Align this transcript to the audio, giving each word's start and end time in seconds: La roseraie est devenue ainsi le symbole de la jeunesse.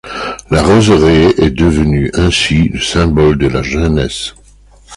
La 0.49 0.63
roseraie 0.63 1.31
est 1.37 1.51
devenue 1.51 2.09
ainsi 2.15 2.69
le 2.69 2.79
symbole 2.79 3.37
de 3.37 3.45
la 3.45 3.61
jeunesse. 3.61 4.33